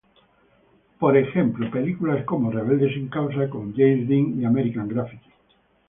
[0.97, 5.29] Por ejemplo, películas como "Rebelde sin causa", con James Dean, y "American Graffiti".